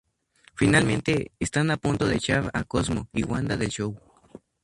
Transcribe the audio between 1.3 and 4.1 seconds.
están a punto de echar a Cosmo y Wanda del show.